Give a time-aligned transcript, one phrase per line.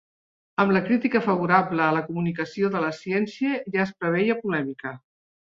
[0.61, 4.99] Amb la crítica favorable a la "comunicació de la ciència" ja es preveia polèmica.